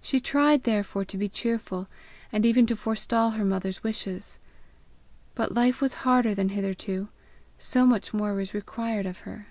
She 0.00 0.20
tried 0.20 0.62
therefore 0.62 1.04
to 1.06 1.18
be 1.18 1.28
cheerful, 1.28 1.88
and 2.30 2.46
even 2.46 2.64
to 2.66 2.76
forestall 2.76 3.30
her 3.30 3.44
mother's 3.44 3.82
wishes. 3.82 4.38
But 5.34 5.52
life 5.52 5.82
was 5.82 5.94
harder 6.06 6.32
than 6.32 6.50
hitherto 6.50 7.08
so 7.58 7.84
much 7.84 8.14
more 8.14 8.34
was 8.34 8.54
required 8.54 9.04
of 9.04 9.26
her. 9.26 9.48